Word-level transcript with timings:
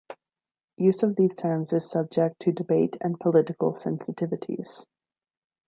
Use 0.77 1.03
of 1.03 1.15
these 1.15 1.35
terms 1.35 1.71
is 1.71 1.87
subject 1.87 2.39
to 2.39 2.51
debate 2.51 2.97
and 3.01 3.19
political 3.19 3.73
sensitivities. 3.73 4.87